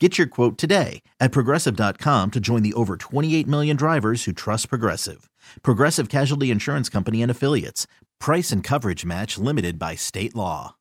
[0.00, 4.68] Get your quote today at progressive.com to join the over 28 million drivers who trust
[4.68, 5.30] Progressive.
[5.62, 7.86] Progressive Casualty Insurance Company and Affiliates.
[8.18, 10.74] Price and coverage match limited by state law.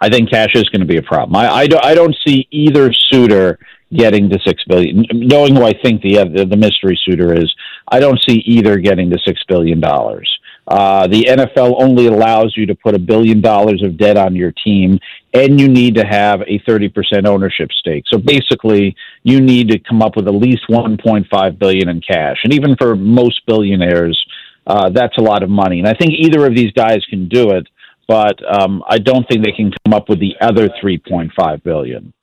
[0.00, 1.34] I think cash is going to be a problem.
[1.34, 3.58] I, I, don't, I don't see either suitor
[3.92, 5.04] getting to six billion.
[5.12, 7.52] Knowing who I think the the mystery suitor is,
[7.88, 10.30] I don't see either getting to six billion dollars.
[10.66, 14.52] Uh, the NFL only allows you to put a billion dollars of debt on your
[14.52, 14.98] team,
[15.34, 18.04] and you need to have a 30% ownership stake.
[18.10, 22.38] So basically, you need to come up with at least 1.5 billion in cash.
[22.44, 24.18] And even for most billionaires,
[24.66, 25.80] uh, that's a lot of money.
[25.80, 27.68] And I think either of these guys can do it,
[28.08, 32.14] but um, I don't think they can come up with the other 3.5 billion.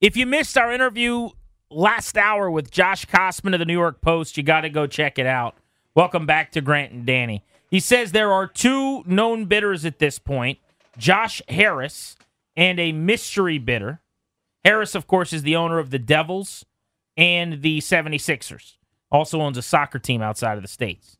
[0.00, 1.30] If you missed our interview
[1.70, 5.18] last hour with Josh Kosman of the New York Post, you got to go check
[5.18, 5.56] it out.
[5.96, 7.42] Welcome back to Grant and Danny.
[7.70, 10.58] He says there are two known bidders at this point
[10.98, 12.16] Josh Harris
[12.54, 14.02] and a mystery bidder.
[14.62, 16.66] Harris, of course, is the owner of the Devils
[17.16, 18.76] and the 76ers.
[19.10, 21.16] Also owns a soccer team outside of the States.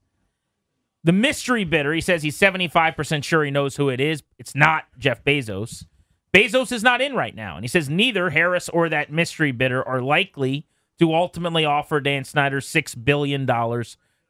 [1.05, 4.23] The mystery bidder, he says he's 75% sure he knows who it is.
[4.39, 5.87] It's not Jeff Bezos.
[6.35, 7.57] Bezos is not in right now.
[7.57, 10.67] And he says neither Harris or that mystery bidder are likely
[10.99, 13.47] to ultimately offer Dan Snyder $6 billion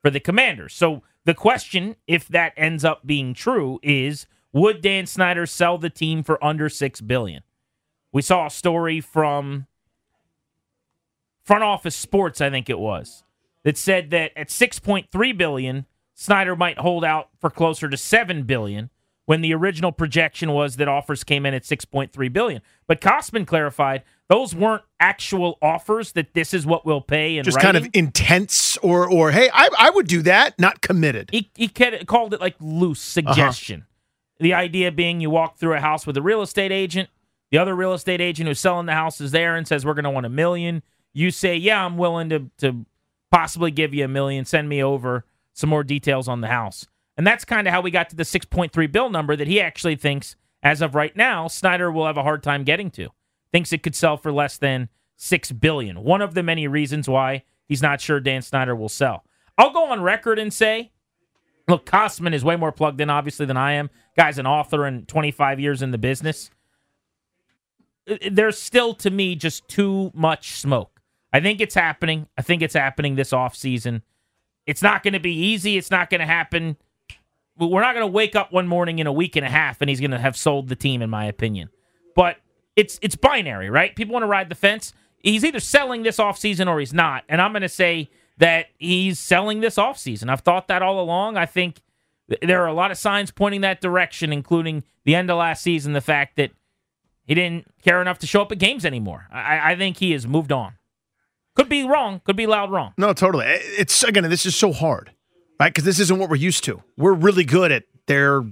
[0.06, 0.72] for the Commanders.
[0.72, 5.90] So the question, if that ends up being true, is would Dan Snyder sell the
[5.90, 7.42] team for under six billion?
[8.12, 9.66] We saw a story from
[11.42, 13.24] Front Office Sports, I think it was,
[13.64, 18.90] that said that at 6.3 billion, Snyder might hold out for closer to 7 billion
[19.24, 22.62] when the original projection was that offers came in at 6.3 billion.
[22.86, 27.60] But Kosman clarified those weren't actual offers that this is what we'll pay and just
[27.60, 31.30] kind of intense or or hey, I, I would do that, not committed.
[31.32, 33.80] He, he called it like loose suggestion.
[33.80, 33.92] Uh-huh.
[34.38, 37.08] The idea being you walk through a house with a real estate agent,
[37.50, 40.04] the other real estate agent who's selling the house is there and says we're going
[40.04, 40.82] to want a million.
[41.12, 42.84] You say, "Yeah, I'm willing to to
[43.30, 44.44] possibly give you a million.
[44.44, 47.90] Send me over some more details on the house." And that's kind of how we
[47.90, 51.90] got to the 6.3 bill number that he actually thinks, as of right now, Snyder
[51.90, 53.08] will have a hard time getting to.
[53.52, 56.02] Thinks it could sell for less than six billion.
[56.02, 59.24] One of the many reasons why he's not sure Dan Snyder will sell.
[59.56, 60.92] I'll go on record and say,
[61.68, 63.90] look, Kosman is way more plugged in, obviously, than I am.
[64.16, 66.50] Guy's an author and 25 years in the business.
[68.08, 71.00] Uh, uh, there's still, to me, just too much smoke.
[71.32, 72.28] I think it's happening.
[72.36, 74.02] I think it's happening this offseason.
[74.66, 75.78] It's not going to be easy.
[75.78, 76.76] It's not going to happen
[77.58, 79.88] we're not going to wake up one morning in a week and a half and
[79.88, 81.70] he's going to have sold the team, in my opinion.
[82.14, 82.36] But
[82.76, 83.94] it's it's binary, right?
[83.96, 84.92] People want to ride the fence.
[85.18, 87.24] He's either selling this offseason or he's not.
[87.28, 90.28] And I'm going to say that he's selling this offseason.
[90.28, 91.36] I've thought that all along.
[91.36, 91.80] I think
[92.42, 95.94] there are a lot of signs pointing that direction, including the end of last season,
[95.94, 96.52] the fact that
[97.24, 99.26] he didn't care enough to show up at games anymore.
[99.32, 100.74] I, I think he has moved on.
[101.54, 102.20] Could be wrong.
[102.24, 102.92] Could be loud wrong.
[102.98, 103.46] No, totally.
[103.46, 105.10] It's again, this is so hard
[105.58, 105.72] right?
[105.72, 106.82] Because this isn't what we're used to.
[106.96, 108.42] We're really good at their,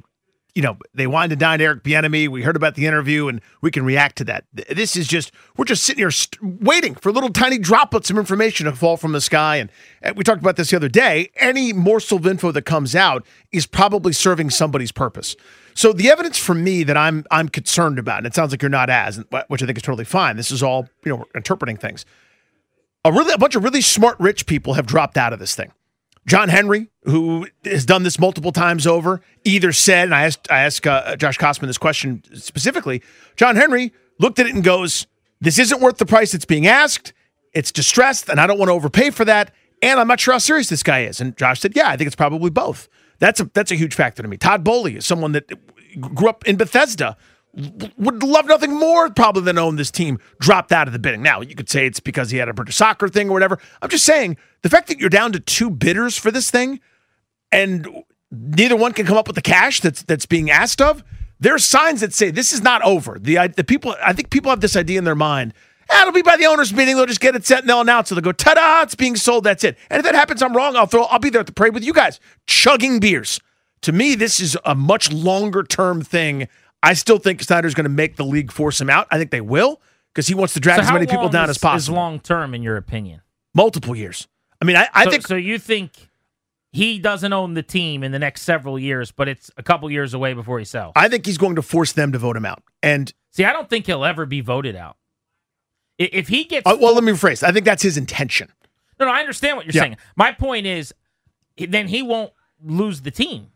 [0.54, 2.28] you know, they wanted to dine Eric Bieniemy.
[2.28, 4.44] We heard about the interview, and we can react to that.
[4.52, 8.66] This is just we're just sitting here st- waiting for little tiny droplets of information
[8.66, 9.56] to fall from the sky.
[9.56, 9.70] And,
[10.00, 11.30] and we talked about this the other day.
[11.36, 15.34] Any morsel of info that comes out is probably serving somebody's purpose.
[15.74, 18.68] So the evidence for me that I'm I'm concerned about, and it sounds like you're
[18.68, 20.36] not as, which I think is totally fine.
[20.36, 22.06] This is all you know, we're interpreting things.
[23.04, 25.72] A really a bunch of really smart rich people have dropped out of this thing.
[26.26, 30.60] John Henry, who has done this multiple times over, either said, and I asked, I
[30.60, 33.02] asked uh, Josh Kosman this question specifically.
[33.36, 35.06] John Henry looked at it and goes,
[35.40, 37.12] "This isn't worth the price that's being asked.
[37.52, 39.52] It's distressed, and I don't want to overpay for that.
[39.82, 42.06] And I'm not sure how serious this guy is." And Josh said, "Yeah, I think
[42.06, 42.88] it's probably both."
[43.18, 44.36] That's a that's a huge factor to me.
[44.36, 45.50] Todd Boehly is someone that
[46.00, 47.16] grew up in Bethesda,
[47.96, 51.22] would love nothing more probably than own this team dropped out of the bidding.
[51.22, 53.58] Now, you could say it's because he had a British soccer thing or whatever.
[53.80, 56.80] I'm just saying the fact that you're down to two bidders for this thing
[57.52, 57.88] and
[58.30, 61.04] neither one can come up with the cash that's that's being asked of,
[61.38, 63.18] there are signs that say this is not over.
[63.20, 65.54] The the people I think people have this idea in their mind.
[65.90, 66.96] Ah, it'll be by the owner's meeting.
[66.96, 68.14] They'll just get it set and they'll announce it.
[68.14, 69.44] They'll go, ta-da, it's being sold.
[69.44, 69.76] That's it.
[69.90, 70.76] And if that happens, I'm wrong.
[70.76, 71.04] I'll throw.
[71.04, 73.38] I'll be there at the parade with you guys, chugging beers.
[73.82, 76.48] To me, this is a much longer term thing.
[76.84, 79.06] I still think Snyder's going to make the league force him out.
[79.10, 79.80] I think they will
[80.12, 81.94] because he wants to drag So as many people down is, as possible.
[81.94, 83.22] Is long term in your opinion?
[83.54, 84.28] Multiple years.
[84.60, 85.34] I mean, I, I so, think so.
[85.36, 85.92] You think
[86.72, 90.12] he doesn't own the team in the next several years, but it's a couple years
[90.14, 90.92] away before he sells.
[90.96, 92.62] I think he's going to force them to vote him out.
[92.82, 94.96] And See, I don't think he'll ever be voted out.
[95.98, 97.42] If he gets uh, well, let me rephrase.
[97.42, 98.50] I think that's his intention.
[98.98, 99.82] No, no, I understand what you're Yeah.
[99.82, 99.96] saying.
[100.16, 100.92] My point is,
[101.56, 102.32] then he won't
[102.62, 103.48] lose the team.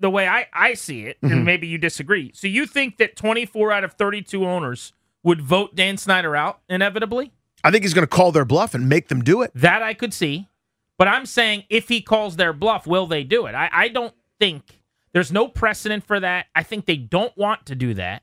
[0.00, 1.32] The way I, I see it, Mm-hmm.
[1.34, 2.32] and maybe you disagree.
[2.34, 4.92] So you think that 24 out of 32 owners
[5.22, 7.32] would vote Dan Snyder out inevitably?
[7.62, 9.50] I think he's going to call their bluff and make them do it.
[9.54, 10.48] That I could see.
[10.96, 13.54] But I'm saying if he calls their bluff, will they do it?
[13.54, 14.80] I, I don't think
[15.12, 16.46] there's no precedent for that.
[16.54, 18.22] I think they don't want to do that.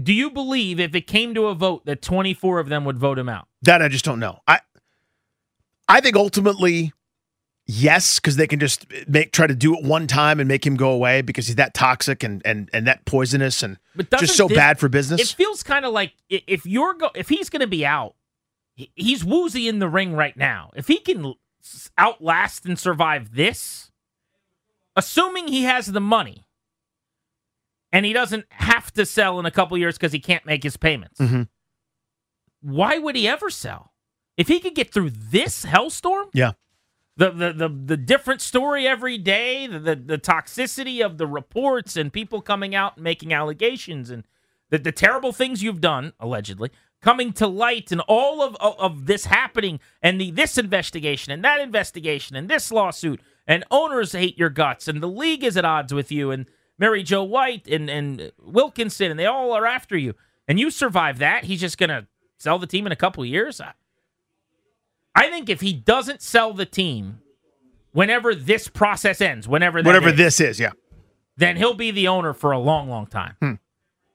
[0.00, 3.18] Do you believe if it came to a vote that 24 of them would vote
[3.18, 3.46] him out?
[3.62, 4.40] That I just don't know.
[4.48, 4.60] I
[5.88, 6.92] I think ultimately
[7.66, 10.76] yes, because they can just make try to do it one time and make him
[10.76, 13.78] go away because he's that toxic and and and that poisonous and
[14.18, 15.20] just so this- bad for business.
[15.20, 18.14] It feels kind of like if you're go if he's going to be out,
[18.74, 20.70] he's woozy in the ring right now.
[20.74, 21.34] If he can
[21.98, 23.90] outlast and survive this,
[24.96, 26.44] assuming he has the money,
[27.92, 30.76] and he doesn't have to sell in a couple years because he can't make his
[30.76, 31.48] payments, Mhm.
[32.60, 33.92] why would he ever sell?
[34.36, 36.52] If he could get through this hellstorm, yeah.
[37.16, 41.96] The the the, the different story every day, the, the the toxicity of the reports
[41.96, 44.24] and people coming out and making allegations and
[44.70, 46.70] the, the terrible things you've done allegedly
[47.00, 51.44] coming to light and all of, of of this happening and the this investigation and
[51.44, 55.66] that investigation and this lawsuit and owners hate your guts and the league is at
[55.66, 56.46] odds with you and
[56.78, 60.14] Mary Jo White and and Wilkinson and they all are after you
[60.48, 62.06] and you survive that he's just gonna
[62.38, 63.60] sell the team in a couple years.
[63.60, 63.72] I,
[65.14, 67.20] I think if he doesn't sell the team
[67.92, 70.72] whenever this process ends, whenever Whatever is, this is, yeah.
[71.36, 73.36] then he'll be the owner for a long, long time.
[73.40, 73.52] Hmm.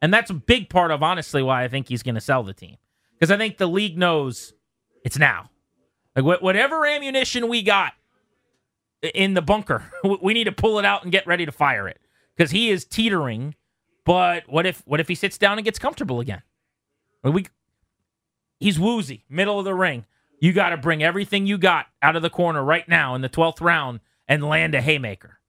[0.02, 2.54] And that's a big part of honestly why I think he's going to sell the
[2.54, 2.78] team
[3.14, 4.54] because I think the league knows
[5.04, 5.50] it's now.
[6.16, 7.94] Like wh- whatever ammunition we got
[9.02, 9.92] in the bunker,
[10.22, 12.00] we need to pull it out and get ready to fire it
[12.36, 13.56] because he is teetering.
[14.06, 16.42] But what if what if he sits down and gets comfortable again?
[17.24, 17.46] We
[18.60, 20.06] he's woozy, middle of the ring.
[20.42, 23.30] You got to bring everything you got out of the corner right now in the
[23.30, 25.40] twelfth round and land a haymaker.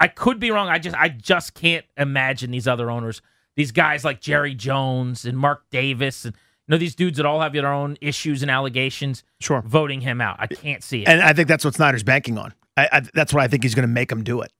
[0.00, 0.68] I could be wrong.
[0.68, 3.22] I just I just can't imagine these other owners,
[3.56, 7.40] these guys like Jerry Jones and Mark Davis, and you know these dudes that all
[7.40, 9.62] have their own issues and allegations, Sure.
[9.62, 10.36] voting him out.
[10.40, 11.08] I can't see it.
[11.08, 12.52] And I think that's what Snyder's banking on.
[12.76, 14.50] I, I, that's what I think he's going to make him do it.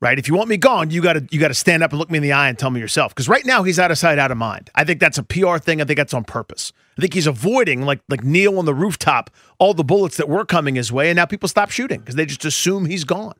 [0.00, 0.18] Right?
[0.18, 2.10] If you want me gone, you got to you got to stand up and look
[2.10, 3.14] me in the eye and tell me yourself.
[3.14, 4.70] Because right now he's out of sight, out of mind.
[4.74, 5.82] I think that's a PR thing.
[5.82, 6.72] I think that's on purpose.
[6.96, 10.46] I think he's avoiding like like Neil on the rooftop all the bullets that were
[10.46, 13.34] coming his way, and now people stop shooting because they just assume he's gone.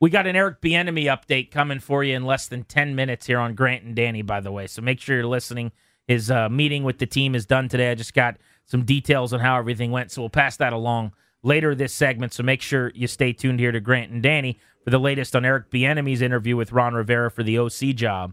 [0.00, 3.38] We got an Eric Bieniemy update coming for you in less than 10 minutes here
[3.38, 4.66] on Grant and Danny, by the way.
[4.66, 5.72] So make sure you're listening.
[6.06, 7.90] His uh, meeting with the team is done today.
[7.90, 10.10] I just got some details on how everything went.
[10.10, 11.12] So we'll pass that along
[11.44, 12.32] later this segment.
[12.32, 15.44] So make sure you stay tuned here to Grant and Danny for the latest on
[15.44, 18.32] Eric Bieniemy's interview with Ron Rivera for the OC job.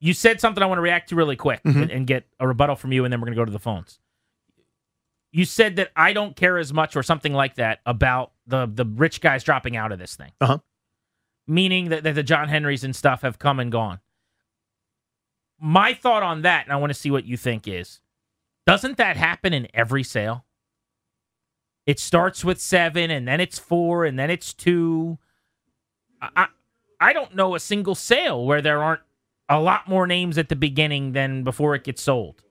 [0.00, 2.76] You said something I want to react to really quick and, and get a rebuttal
[2.76, 3.98] from you, and then we're going to go to the phones.
[5.32, 8.84] You said that I don't care as much or something like that about the the
[8.86, 10.58] rich guys dropping out of this thing Uh huh.
[11.46, 14.00] meaning that, that the John Henrys and stuff have come and gone.
[15.60, 18.00] My thought on that, and I want to see what you think is
[18.66, 20.44] doesn't that happen in every sale?
[21.88, 25.16] It starts with seven, and then it's four, and then it's two.
[26.20, 26.48] I,
[27.00, 29.00] I, don't know a single sale where there aren't
[29.48, 32.42] a lot more names at the beginning than before it gets sold.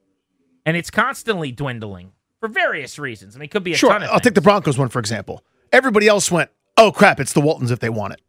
[0.66, 3.36] And it's constantly dwindling for various reasons.
[3.36, 3.92] I mean, it could be a Sure.
[3.92, 4.42] ton of I'll take the.
[4.42, 5.44] Broncos one for example.
[5.72, 8.22] Everybody else went, oh crap, it's the Waltons if they want it.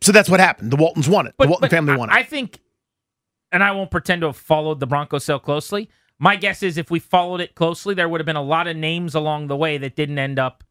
[0.00, 0.72] So that's what happened.
[0.72, 1.34] The Waltons won it.
[1.38, 2.14] the Walton family won it.
[2.14, 2.58] I think,
[3.52, 5.88] and I won't pretend to have followed the Broncos sale closely.
[6.18, 8.76] My guess is if we followed it closely, there would have been a lot of
[8.76, 10.64] names along the way that didn't end up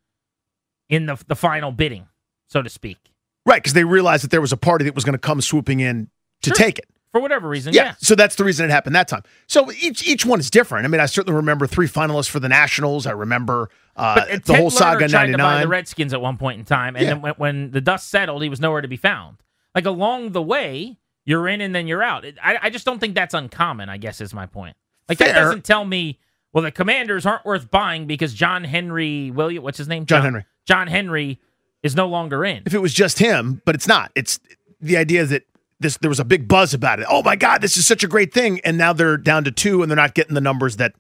[0.90, 2.08] in the the final bidding,
[2.48, 2.98] so to speak,
[3.46, 5.80] right, because they realized that there was a party that was going to come swooping
[5.80, 6.10] in
[6.42, 6.56] to Sure.
[6.56, 6.86] take it.
[7.12, 7.74] for whatever reason.
[7.74, 7.84] Yeah.
[7.86, 9.24] Yeah, So that's the reason it happened that time.
[9.48, 10.86] So each each one is different.
[10.86, 13.08] I mean, I certainly remember three finalists for the Nationals.
[13.08, 16.14] I remember uh, but the Ted whole Lerner saga in tried to buy the Redskins
[16.14, 17.10] at one point in time, and Yeah.
[17.14, 19.38] then when, when the dust settled, he was nowhere to be found.
[19.74, 22.26] Like along the way, you're in and then you're out.
[22.44, 23.88] I, I just don't think that's uncommon.
[23.90, 24.76] I guess is my point.
[25.10, 26.20] Like that doesn't tell me.
[26.54, 30.06] Well, the Commanders aren't worth buying because John Henry William, what's his name?
[30.06, 30.46] John Henry.
[30.66, 31.40] John Henry
[31.84, 32.64] is no longer in.
[32.66, 34.12] if it was just him, but it's not.
[34.16, 34.40] It's
[34.80, 35.44] the idea that
[35.80, 37.06] this there was a big buzz about it.
[37.10, 39.82] Oh my God, this is such a great thing, and now they're down to two,
[39.82, 40.94] and they're not getting the numbers that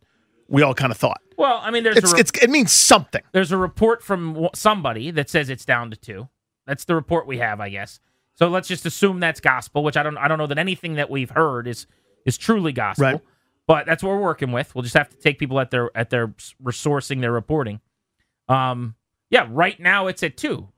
[0.48, 1.22] we all kind of thought.
[1.38, 3.22] Well, I mean, there's It's, a, re- it's it means something.
[3.32, 6.28] there's a report from somebody that says it's down to two.
[6.68, 8.00] That's the report we have, I guess.
[8.34, 11.10] So let's just assume that's gospel, which I don't I don't know that anything that
[11.10, 11.88] we've heard is
[12.26, 13.06] is truly gospel.
[13.06, 13.22] Right.
[13.67, 14.75] But that's what we're working with.
[14.75, 16.27] We'll just have to take people at their at their
[16.63, 17.81] resourcing their reporting.
[18.48, 18.95] Um,
[19.29, 20.69] yeah, right now it's at two.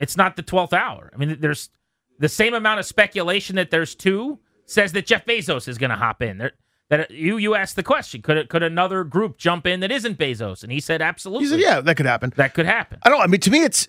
[0.00, 1.10] It's not the twelfth hour.
[1.14, 1.70] I mean, there's
[2.18, 5.96] the same amount of speculation that there's two says that Jeff Bezos is going to
[5.96, 6.38] hop in.
[6.38, 6.52] There,
[6.88, 10.18] that you you asked the question, could it, could another group jump in that isn't
[10.18, 10.62] Bezos?
[10.62, 11.44] And he said absolutely.
[11.44, 12.98] He said, "Yeah, that could happen." That could happen.
[13.02, 13.20] I don't.
[13.20, 13.88] I mean, to me, it's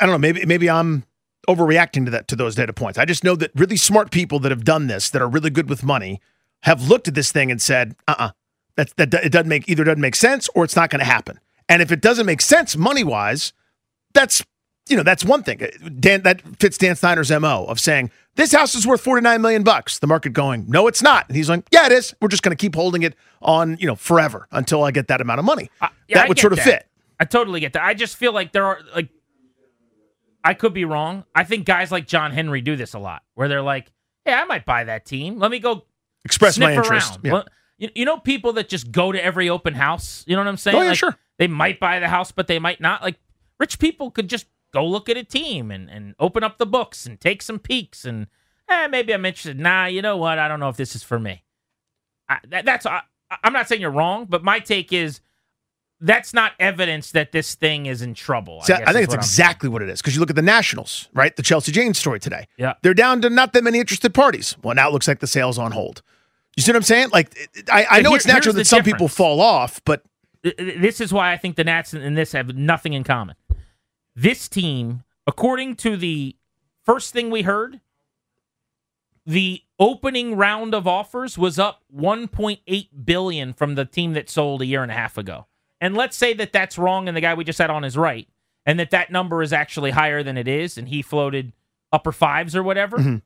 [0.00, 0.18] I don't know.
[0.18, 1.04] Maybe maybe I'm
[1.48, 2.98] overreacting to that to those data points.
[2.98, 5.68] I just know that really smart people that have done this, that are really good
[5.68, 6.20] with money,
[6.64, 8.30] have looked at this thing and said, "Uh, uh
[8.76, 11.38] that that it doesn't make either doesn't make sense or it's not going to happen."
[11.68, 13.52] And if it doesn't make sense money wise,
[14.12, 14.42] that's
[14.88, 15.60] you know that's one thing.
[16.00, 19.62] Dan that fits Dan Snyder's mo of saying this house is worth forty nine million
[19.62, 19.98] bucks.
[19.98, 21.26] The market going, no, it's not.
[21.28, 22.14] And he's like, yeah, it is.
[22.20, 25.20] We're just going to keep holding it on you know forever until I get that
[25.20, 25.70] amount of money.
[25.80, 26.64] Uh, yeah, that I would sort of that.
[26.64, 26.86] fit.
[27.20, 27.82] I totally get that.
[27.82, 29.08] I just feel like there are like
[30.42, 31.24] I could be wrong.
[31.34, 33.90] I think guys like John Henry do this a lot, where they're like,
[34.24, 35.38] "Hey, I might buy that team.
[35.38, 35.84] Let me go
[36.24, 37.10] Express my interest.
[37.10, 37.32] around." Yeah.
[37.32, 37.46] Well,
[37.78, 40.24] you, you know, people that just go to every open house.
[40.26, 40.76] You know what I'm saying?
[40.76, 41.18] Oh, yeah, Like, sure.
[41.38, 43.02] They might buy the house, but they might not.
[43.02, 43.16] Like
[43.58, 47.06] rich people could just go look at a team and and open up the books
[47.06, 48.28] and take some peeks and
[48.68, 49.58] eh, maybe I'm interested.
[49.58, 50.38] Nah, you know what?
[50.38, 51.42] I don't know if this is for me.
[52.28, 53.02] I, that, that's I,
[53.42, 55.20] I'm not saying you're wrong, but my take is
[56.00, 58.60] that's not evidence that this thing is in trouble.
[58.62, 60.42] See, I, guess think it's what exactly what it is because you look at the
[60.42, 61.34] Nationals, right?
[61.34, 62.46] The Chelsea Jane story today.
[62.56, 62.74] Yeah.
[62.82, 64.56] They're down to not that many interested parties.
[64.62, 66.02] Well, now it looks like the sale's on hold.
[66.56, 67.08] You see what I'm saying?
[67.12, 67.36] Like,
[67.72, 70.02] I, I know here- it's natural that some people fall off, but
[70.42, 73.34] Th- th- This is why I think the Nats and this have nothing in common.
[74.14, 76.36] This team, according to the
[76.84, 77.80] first thing we heard,
[79.26, 84.66] the opening round of offers was up 1.8 billion from the team that sold a
[84.66, 85.46] year and a half ago.
[85.80, 88.28] And let's say that that's wrong and the guy we just had on is right
[88.66, 91.52] and that that number is actually higher than it is and he floated
[91.90, 92.98] upper fives or whatever.
[92.98, 93.16] Mm-hmm.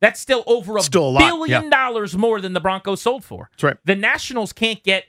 [0.00, 0.84] That's still over a Mm-hmm.
[0.84, 1.70] Still a billion yeah.
[1.70, 3.48] dollars more than the Broncos sold for.
[3.52, 3.76] That's right.
[3.84, 5.04] The Nationals can't get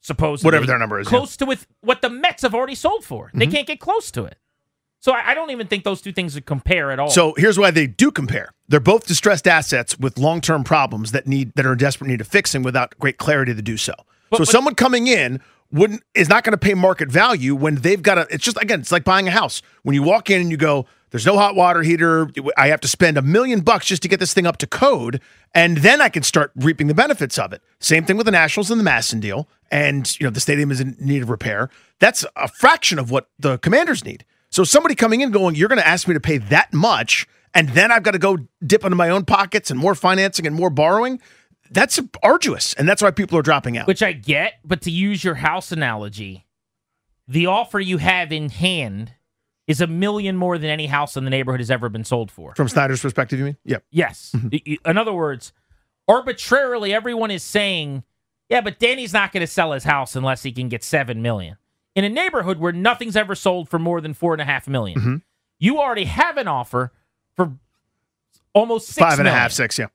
[0.00, 1.10] supposedly Whatever their number is, yeah.
[1.10, 1.16] Mm-hmm.
[1.16, 3.30] close to with what the Mets have already sold for.
[3.34, 4.36] They can't get close to it.
[5.00, 7.10] So I, I don't even think those two things would compare at all.
[7.10, 8.50] So here's why they do compare.
[8.68, 12.26] They're both distressed assets with long-term problems that need that are in desperate need of
[12.26, 13.94] fixing without great clarity to do so.
[14.32, 18.02] so but- someone coming in wouldn't is not going to pay market value when they've
[18.02, 18.26] got a.
[18.30, 19.62] It's just again, it's like buying a house.
[19.82, 22.28] When you walk in and you go, "There's no hot water heater.
[22.56, 25.20] I have to spend a million bucks just to get this thing up to code,
[25.54, 28.70] and then I can start reaping the benefits of it." Same thing with the Nationals
[28.70, 31.70] and the MASN deal, and you know the stadium is in need of repair.
[31.98, 34.24] That's a fraction of what the Commanders need.
[34.50, 37.68] So somebody coming in going, you're going to ask me to pay that much, and
[37.70, 40.70] then I've got to go dip into my own pockets and more financing and more
[40.70, 41.20] borrowing.
[41.70, 43.86] That's arduous, and that's why people are dropping out.
[43.86, 46.46] which I get, but to use your house analogy,
[47.26, 49.12] the offer you have in hand
[49.68, 52.54] is a million more than any house in the neighborhood has ever been sold for.
[52.56, 53.56] From Snyder's perspective, you mean?
[53.64, 53.84] Yep.
[53.92, 54.34] Yes.
[54.50, 55.52] Y- In other words,
[56.08, 58.02] arbitrarily, everyone is saying,
[58.48, 61.56] yeah, but Danny's not going to sell his house unless he can get seven million.
[61.94, 65.22] In a neighborhood where nothing's ever sold for more than four and a half million,
[65.58, 66.92] you already have an offer
[67.36, 67.52] for
[68.54, 69.86] almost six Five and a half, six, yeah.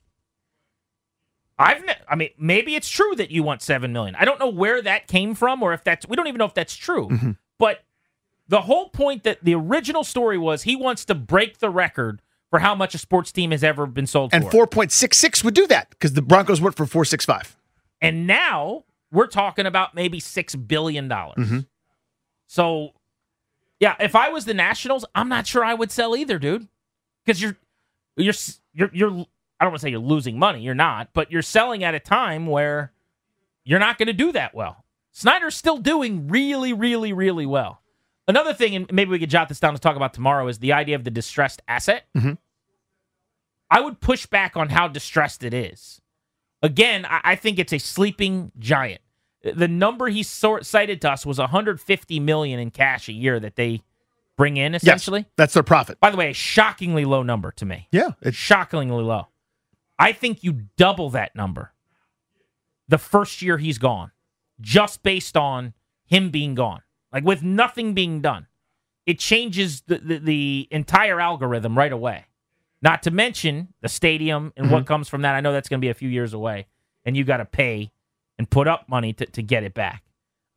[1.57, 4.15] I've, ne- I mean, maybe it's true that you want seven million.
[4.15, 6.07] I don't know where that came from, or if that's.
[6.07, 7.07] We don't even know if that's true.
[7.09, 7.31] Mm-hmm.
[7.59, 7.83] But
[8.53, 12.59] the whole point that the original story was, he wants to break the record for
[12.59, 14.35] how much a sports team has ever been sold for.
[14.35, 14.67] And for.
[14.67, 17.57] 4.66 would do that because the Broncos went for 465.
[17.99, 21.37] And now we're talking about maybe six billion dollars.
[21.39, 21.59] Mm-hmm.
[22.45, 22.91] So,
[23.79, 26.67] yeah, if I was the Nationals, I'm not sure I would sell either, dude.
[27.25, 27.57] Because you're,
[28.17, 28.35] you're,
[28.71, 29.09] you're, you're.
[29.09, 30.61] I don't want to say you're losing money.
[30.61, 32.91] You're not, but you're selling at a time where
[33.63, 34.85] you're not going to do that well.
[35.11, 37.79] Snyder's still doing really, really, really well.
[38.27, 40.73] Another thing, and maybe we could jot this down to talk about tomorrow, is the
[40.73, 42.05] idea of the distressed asset.
[42.15, 42.33] Mm-hmm.
[43.69, 45.99] I would push back on how distressed it is.
[46.61, 49.01] Again, I, I think it's a sleeping giant.
[49.43, 53.57] The number he sort cited to us was 150 million in cash a year that
[53.57, 53.83] they
[54.37, 55.21] bring in essentially.
[55.21, 55.99] Yes, that's their profit.
[55.99, 57.89] By the way, a shockingly low number to me.
[57.91, 58.11] Yeah.
[58.21, 59.27] It's, Shockingly low.
[59.99, 61.73] I think you double that number
[62.87, 64.11] the first year he's gone,
[64.61, 65.73] just based on
[66.05, 66.82] him being gone.
[67.13, 68.47] Like with nothing being done,
[69.05, 72.25] it changes the, the, the entire algorithm right away.
[72.81, 75.35] Not to mention the stadium and what comes from that.
[75.35, 76.65] I know that's going to be a few years away,
[77.05, 77.91] and you got to pay
[78.37, 80.03] and put up money to, to get it back.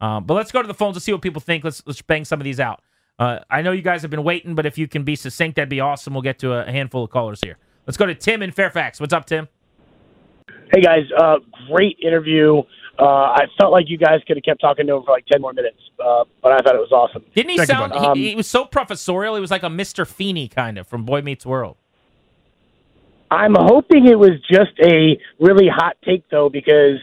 [0.00, 1.62] Um, but let's go to the phones and see what people think.
[1.62, 2.82] Let's let's bang some of these out.
[3.18, 5.68] Uh, I know you guys have been waiting, but if you can be succinct, that'd
[5.68, 6.14] be awesome.
[6.14, 7.58] We'll get to a handful of callers here.
[7.86, 8.98] Let's go to Tim in Fairfax.
[8.98, 9.48] What's up, Tim?
[10.74, 11.36] Hey guys, uh,
[11.70, 12.62] great interview.
[12.98, 15.40] Uh, I felt like you guys could have kept talking to him for like ten
[15.40, 17.24] more minutes, uh, but I thought it was awesome.
[17.34, 17.92] Didn't he Thank sound?
[17.92, 18.00] bud.
[18.00, 19.34] he, Um, he was so professorial.
[19.34, 20.06] He was like a Mr.
[20.06, 21.76] Feeney kind of from Boy Meets World.
[23.30, 26.98] I'm hoping it was just a really hot take though, because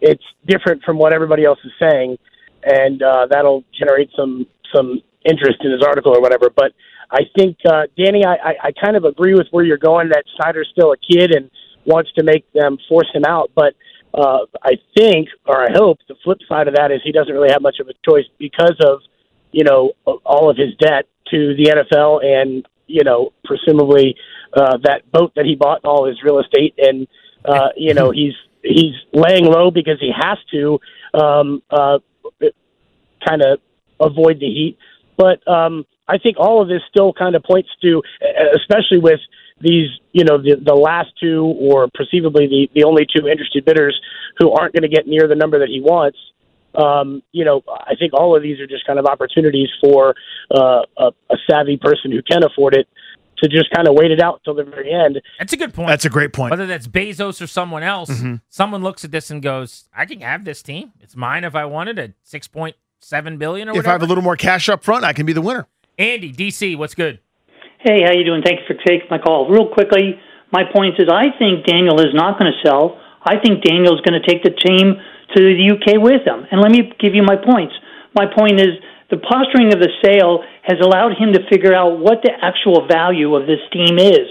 [0.00, 2.18] it's different from what everybody else is saying,
[2.64, 6.50] and uh, that'll generate some some interest in his article or whatever.
[6.50, 6.72] But
[7.10, 10.08] I think uh, Danny, I, I, I kind of agree with where you're going.
[10.08, 11.50] That Snyder's still a kid and
[11.84, 13.74] wants to make them force him out, but
[14.14, 17.50] uh, I think, or I hope, the flip side of that is he doesn't really
[17.50, 19.00] have much of a choice because of
[19.52, 19.92] you know
[20.24, 24.16] all of his debt to the NFL and you know presumably
[24.54, 27.06] uh, that boat that he bought and all his real estate and
[27.44, 30.78] uh, you know he's he's laying low because he has to
[31.14, 31.98] um, uh,
[33.26, 33.60] kind of
[34.00, 34.78] avoid the heat.
[35.16, 38.02] But um, I think all of this still kind of points to,
[38.54, 39.20] especially with
[39.60, 43.98] these, you know, the, the last two or perceivably the, the only two interested bidders
[44.38, 46.18] who aren't going to get near the number that he wants.
[46.74, 50.14] Um, you know, I think all of these are just kind of opportunities for
[50.54, 52.86] uh, a, a savvy person who can afford it
[53.38, 55.20] to just kind of wait it out until the very end.
[55.38, 55.88] That's a good point.
[55.88, 56.50] That's a great point.
[56.50, 58.34] Whether that's Bezos or someone else, Mm-hmm.
[58.50, 60.92] someone looks at this and goes, "I can have this team.
[61.00, 62.14] It's mine if I wanted it.
[62.22, 65.04] six point seven billion or If whatever." I have a little more cash up front,
[65.04, 65.66] I can be the winner.
[65.98, 67.20] Andy, DC, what's good?
[67.78, 68.40] Hey, how you doing?
[68.40, 69.52] Thank you for taking my call.
[69.52, 70.16] Real quickly,
[70.50, 72.96] my point is I think Daniel is not going to sell.
[73.20, 76.48] I think Daniel's going to take the team to the UK with him.
[76.50, 77.76] And let me give you my points.
[78.16, 78.80] My point is
[79.12, 83.36] the posturing of the sale has allowed him to figure out what the actual value
[83.36, 84.24] of this team is.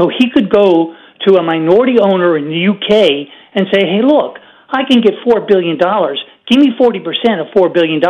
[0.00, 0.96] So he could go
[1.28, 4.40] to a minority owner in the UK and say, hey, look,
[4.72, 5.76] I can get $4 billion.
[5.76, 8.00] Give me 40% of $4 billion,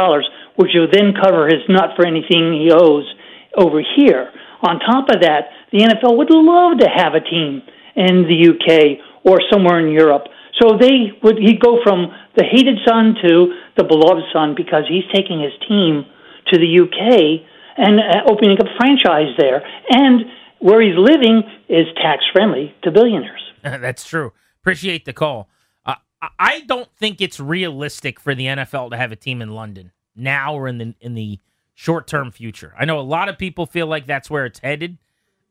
[0.55, 3.11] which will then cover his nut for anything he owes
[3.59, 4.31] over here.
[4.63, 7.63] On top of that, the NFL would love to have a team
[7.95, 10.25] in the UK or somewhere in Europe.
[10.61, 15.05] So they would he'd go from the hated son to the beloved son because he's
[15.13, 16.07] taking his team
[16.53, 17.45] to the UK
[17.77, 19.63] and uh, opening up a franchise there.
[19.91, 20.23] And
[20.59, 23.43] where he's living is tax friendly to billionaires.
[23.63, 24.33] That's true.
[24.61, 25.49] Appreciate the call.
[25.85, 25.97] Uh,
[26.39, 30.55] I- don't think it's realistic for the NFL to have a team in London now
[30.55, 31.39] or in the in the
[31.77, 32.75] short term future.
[32.77, 34.99] I know a lot of people feel like that's where it's headed.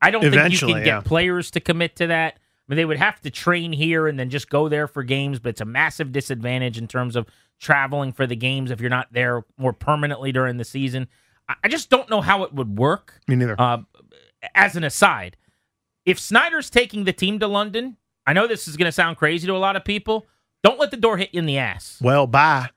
[0.01, 1.01] I don't think you Eventually, can get yeah.
[1.01, 2.33] players to commit to that.
[2.33, 5.39] I mean, they would have to train here and then just go there for games,
[5.39, 7.27] but it's a massive disadvantage in terms of
[7.59, 11.07] traveling for the games if you're not there more permanently during the season.
[11.47, 13.21] I I just don't know how it would work.
[13.27, 13.55] Me neither.
[13.57, 13.83] Uh,
[14.53, 15.37] as an aside,
[16.05, 19.45] if Snyder's taking the team to London, I know this is going to sound crazy
[19.47, 20.25] to a lot of people.
[20.63, 21.99] Don't let the door hit you in the ass.
[22.01, 22.69] well, bye.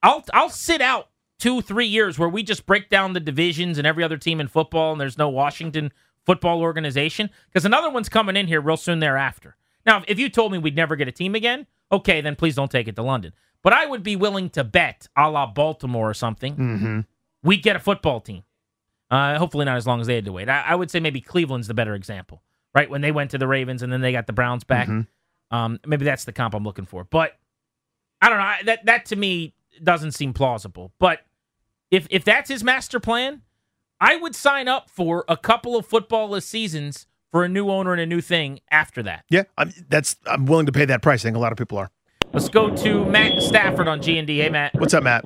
[0.00, 1.08] I'll I'll sit out
[1.38, 4.48] two three years where we just break down the divisions and every other team in
[4.48, 5.92] football, and there's no Washington
[6.26, 9.56] football organization because another one's coming in here real soon thereafter.
[9.86, 12.70] Now, if you told me we'd never get a team again, okay, then please don't
[12.70, 13.32] take it to London.
[13.62, 17.00] But I would be willing to bet, a la Baltimore or something, Mm-hmm.
[17.42, 18.42] we get a football team.
[19.10, 20.48] Uh, hopefully not as long as they had to wait.
[20.50, 22.42] I, I would say maybe Cleveland's the better example,
[22.74, 22.90] right?
[22.90, 24.88] When they went to the Ravens and then they got the Browns back.
[25.50, 27.04] Um, maybe that's the comp I'm looking for.
[27.04, 27.32] But
[28.20, 28.44] I don't know.
[28.44, 30.92] I- That that to me doesn't seem plausible.
[30.98, 31.20] But
[31.90, 33.42] if if that's his master plan,
[34.00, 38.00] I would sign up for a couple of footballless seasons for a new owner and
[38.00, 39.24] a new thing after that.
[39.28, 41.22] Yeah, I'm, that's I'm willing to pay that price.
[41.22, 41.90] I think a lot of people are.
[42.32, 44.38] Let's go to Matt Stafford on G and D.
[44.38, 44.74] Hey Matt.
[44.74, 45.24] What's up, Matt?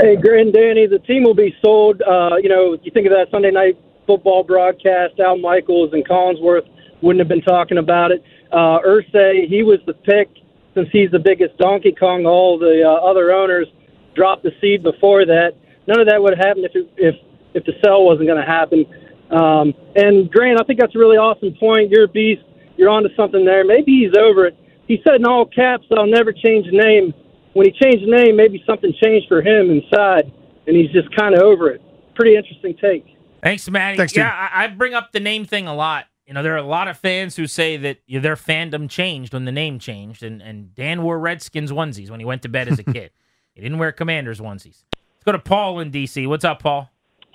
[0.00, 2.00] Hey, Grant and Danny, the team will be sold.
[2.02, 6.66] Uh, you know, you think of that Sunday night football broadcast, Al Michaels and Collinsworth
[7.02, 8.22] wouldn't have been talking about it.
[8.50, 10.30] Uh, Irsay, he was the pick
[10.74, 12.24] since he's the biggest Donkey Kong.
[12.24, 13.66] All the uh, other owners
[14.14, 15.52] dropped the seed before that.
[15.88, 17.14] None of that would have happened if it, if
[17.54, 18.84] if the sell wasn't going to happen.
[19.30, 21.90] Um, and Grant, I think that's a really awesome point.
[21.90, 22.42] You're a beast.
[22.76, 23.64] You're onto something there.
[23.64, 24.56] Maybe he's over it.
[24.86, 27.14] He said in all caps, "I'll never change the name."
[27.54, 30.30] When he changed the name, maybe something changed for him inside,
[30.66, 31.80] and he's just kind of over it.
[32.14, 33.16] Pretty interesting take.
[33.42, 33.96] Thanks, Matty.
[33.96, 36.04] Thanks, yeah, I, I bring up the name thing a lot.
[36.26, 38.90] You know, there are a lot of fans who say that you know, their fandom
[38.90, 42.50] changed when the name changed, and, and Dan wore Redskins onesies when he went to
[42.50, 43.10] bed as a kid.
[43.54, 44.84] he didn't wear Commanders onesies.
[45.18, 46.28] Let's go to Paul in D.C.
[46.28, 46.90] What's up, Paul?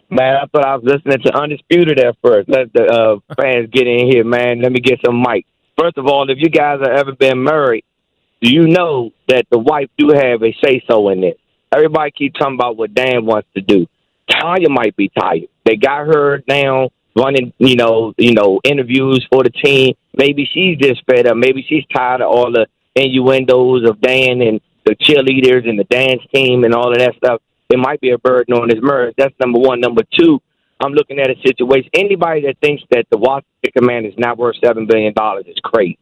[0.09, 2.47] Man, I thought I was listening to Undisputed at first.
[2.47, 4.61] Let the uh, fans get in here, man.
[4.61, 5.45] Let me get some mic.
[5.77, 7.83] First of all, if you guys have ever been married,
[8.41, 11.37] do you know that the wife do have a say so in it?
[11.73, 13.85] Everybody keep talking about what Dan wants to do.
[14.29, 15.49] Tanya might be tired.
[15.65, 19.93] They got her down running, you know, you know, interviews for the team.
[20.15, 21.35] Maybe she's just fed up.
[21.35, 22.65] Maybe she's tired of all the
[22.95, 27.41] innuendos of Dan and the cheerleaders and the dance team and all of that stuff.
[27.69, 29.15] It might be a burden on his marriage.
[29.17, 29.79] That's number one.
[29.79, 30.41] Number two,
[30.83, 31.89] I'm looking at a situation.
[31.93, 35.97] Anybody that thinks that the Washington Command is not worth seven billion dollars is crazy.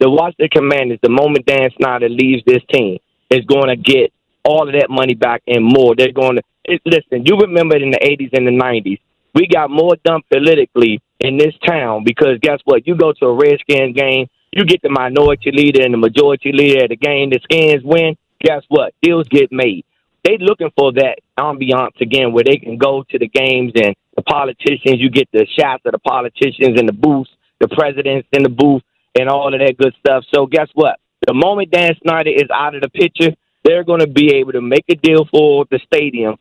[0.00, 2.98] The Washington Commanders, the moment Dan Snyder leaves this team,
[3.30, 4.12] is going to get
[4.44, 5.94] all of that money back and more.
[5.96, 7.24] They're going to it, listen.
[7.24, 9.00] You remember in the '80s and the '90s,
[9.34, 12.86] we got more done politically in this town because guess what?
[12.86, 16.84] You go to a Redskins game, you get the minority leader and the majority leader
[16.84, 17.30] at the game.
[17.30, 18.16] The Skins win.
[18.40, 18.94] Guess what?
[19.02, 19.84] Deals get made.
[20.28, 24.20] They looking for that ambiance again, where they can go to the games and the
[24.22, 25.00] politicians.
[25.00, 27.28] You get the shots of the politicians in the booth,
[27.60, 28.82] the presidents in the booth,
[29.18, 30.24] and all of that good stuff.
[30.34, 31.00] So guess what?
[31.26, 33.30] The moment Dan Snyder is out of the picture,
[33.64, 36.36] they're going to be able to make a deal for the stadium.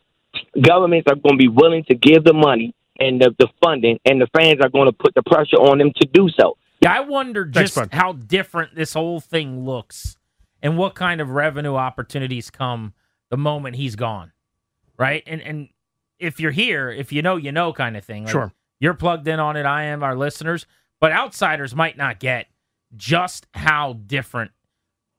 [0.62, 4.20] Governments are going to be willing to give the money and the, the funding, and
[4.20, 6.58] the fans are going to put the pressure on them to do so.
[6.82, 7.90] Yeah, I wonder just bud.
[7.94, 10.18] how different this whole thing looks
[10.62, 12.94] and what kind of revenue opportunities come
[13.30, 14.32] the moment he's gone.
[14.98, 15.24] Right?
[15.28, 15.70] And and
[16.20, 18.24] if you're here, if you know, you know kind of thing.
[18.24, 18.54] Like, Sure.
[18.80, 20.68] You're plugged in on it, I am, our listeners,
[21.00, 22.48] but outsiders might not get
[22.96, 24.52] just how different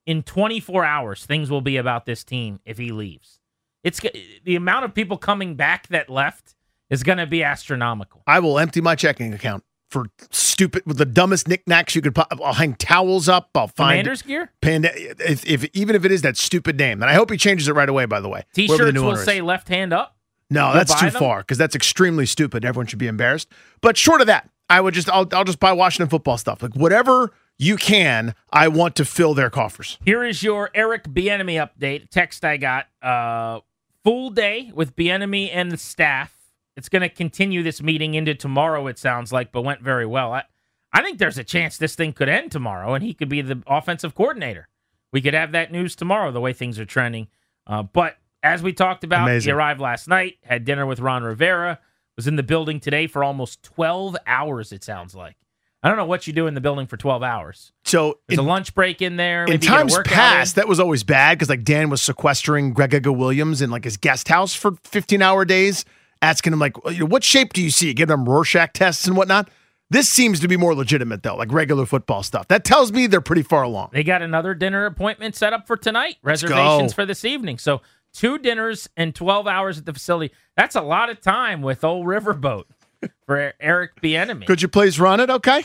[0.07, 3.41] in 24 hours things will be about this team if he leaves.
[3.83, 4.01] It's
[4.45, 6.55] the amount of people coming back that left
[6.89, 8.23] is going to be astronomical.
[8.27, 12.15] I will empty my checking account for stupid with the dumbest knickknacks you could.
[12.15, 13.51] po- I'll hang towels up.
[13.55, 14.51] I'll find Commanders gear?
[14.61, 14.91] Panda.
[14.95, 17.73] If, if even if it is that stupid name, and I hope he changes it
[17.73, 18.07] right away.
[18.07, 20.17] By the way, T-shirts new will say left hand up.
[20.51, 21.19] No, You'll that's too them?
[21.19, 22.65] far because that's extremely stupid.
[22.65, 23.49] Everyone should be embarrassed.
[23.83, 26.63] But short of that, I would just I'll I'll just buy Washington football stuff.
[26.63, 29.99] Like whatever you can, I want to fill their coffers.
[30.05, 32.11] Here is your Eric Bieniemy update.
[32.11, 32.87] Text I got.
[33.03, 33.61] Uh,
[34.05, 36.35] full day with Bieniemy and the staff.
[36.79, 38.87] It's going to continue this meeting into tomorrow.
[38.87, 40.33] It sounds like, but went very well.
[40.33, 40.45] I,
[40.93, 43.61] I think there's a chance this thing could end tomorrow, and he could be the
[43.67, 44.69] offensive coordinator.
[45.13, 46.31] We could have that news tomorrow.
[46.31, 47.27] The way things are trending.
[47.67, 49.49] Uh, but as we talked about, Amazing.
[49.49, 51.81] he arrived last night, had dinner with Ron Rivera,
[52.15, 54.71] was in the building today for almost 12 hours.
[54.71, 55.37] It sounds like.
[55.83, 57.73] I don't know what you do in the building for 12 hours.
[57.85, 59.45] So There's in, a lunch break in there.
[59.45, 60.61] in maybe you get a times past, in.
[60.61, 64.29] that was always bad because like Dan was sequestering Gregg Williams in like his guest
[64.29, 65.85] house for 15 hour days,
[66.23, 67.93] asking him like, you know, what shape do you see?
[67.95, 69.51] Giving them Rorschach tests and whatnot.
[69.91, 72.49] This seems to be more legitimate though, like regular football stuff.
[72.49, 73.91] That tells me they're pretty far along.
[73.93, 76.17] They got another dinner appointment set up for tonight.
[76.23, 77.57] Reservations for this evening.
[77.59, 77.81] So
[78.13, 80.35] two dinners and 12 hours at the facility.
[80.57, 82.65] That's a lot of time with old Riverboat
[83.27, 84.47] for Eric Bieniemy.
[84.47, 85.31] Could you please run it?
[85.31, 85.63] Okay.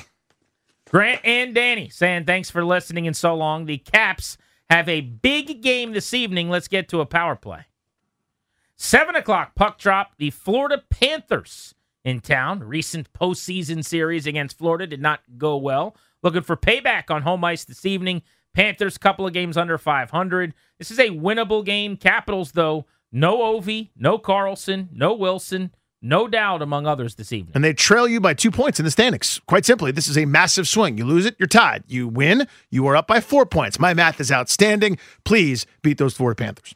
[0.89, 3.65] Grant and Danny saying thanks for listening and so long.
[3.65, 4.37] The Caps
[4.69, 6.49] have a big game this evening.
[6.49, 7.65] Let's get to a power play.
[8.83, 10.11] Seven o'clock puck drop.
[10.17, 12.59] The Florida Panthers in town.
[12.59, 15.95] Recent postseason series against Florida did not go well.
[16.21, 18.23] Looking for payback on home ice this evening.
[18.53, 20.53] Panthers couple of games under 500.
[20.79, 21.95] This is a winnable game.
[21.95, 27.53] Capitals though, no Ovi, no Carlson, no Wilson, no doubt among others this evening.
[27.55, 29.39] and they trail you by two points in the standings.
[29.47, 30.97] Quite simply, this is a massive swing.
[30.97, 31.85] You lose it, you're tied.
[31.87, 33.79] You win, you are up by four points.
[33.79, 34.97] My math is outstanding.
[35.23, 36.75] Please beat those Florida Panthers.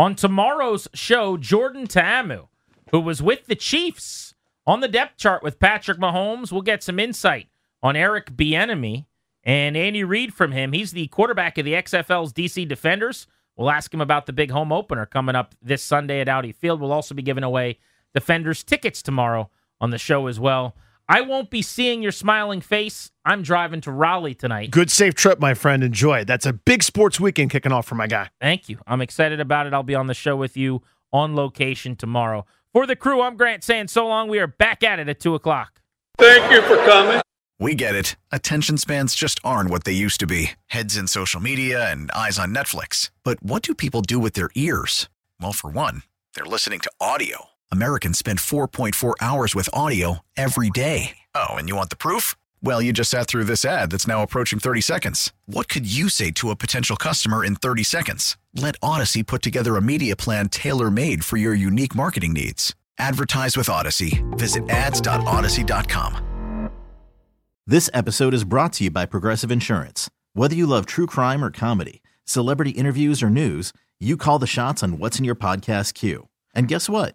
[0.00, 2.48] On tomorrow's show, Jordan Ta'amu,
[2.90, 4.34] who was with the Chiefs
[4.66, 7.48] on the depth chart with Patrick Mahomes, we'll get some insight
[7.82, 9.04] on Eric Bieniemy
[9.44, 10.72] and Andy Reid from him.
[10.72, 13.26] He's the quarterback of the XFL's DC Defenders.
[13.58, 16.80] We'll ask him about the big home opener coming up this Sunday at Audi Field.
[16.80, 17.78] We'll also be giving away
[18.14, 19.50] Defenders tickets tomorrow
[19.82, 20.74] on the show as well.
[21.10, 23.10] I won't be seeing your smiling face.
[23.24, 24.70] I'm driving to Raleigh tonight.
[24.70, 25.82] Good, safe trip, my friend.
[25.82, 26.24] Enjoy.
[26.24, 28.30] That's a big sports weekend kicking off for my guy.
[28.40, 28.78] Thank you.
[28.86, 29.74] I'm excited about it.
[29.74, 32.46] I'll be on the show with you on location tomorrow.
[32.72, 34.28] For the crew, I'm Grant saying so long.
[34.28, 35.80] We are back at it at 2 o'clock.
[36.16, 37.20] Thank you for coming.
[37.58, 38.14] We get it.
[38.30, 42.38] Attention spans just aren't what they used to be heads in social media and eyes
[42.38, 43.10] on Netflix.
[43.24, 45.08] But what do people do with their ears?
[45.40, 46.04] Well, for one,
[46.36, 47.46] they're listening to audio.
[47.70, 51.18] Americans spend 4.4 hours with audio every day.
[51.34, 52.34] Oh, and you want the proof?
[52.62, 55.32] Well, you just sat through this ad that's now approaching 30 seconds.
[55.46, 58.38] What could you say to a potential customer in 30 seconds?
[58.54, 62.74] Let Audacy put together a media plan tailor made for your unique marketing needs.
[62.98, 64.22] Advertise with Audacy.
[64.38, 66.26] Visit ads.audacy.com.
[67.66, 70.10] This episode is brought to you by Progressive Insurance.
[70.32, 74.82] Whether you love true crime or comedy, celebrity interviews or news, you call the shots
[74.82, 76.26] on what's in your podcast queue.
[76.52, 77.14] And guess what?